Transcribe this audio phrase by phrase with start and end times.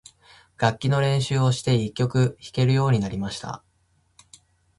[0.57, 3.63] 楽器の練習をして、一曲弾けるようになりました。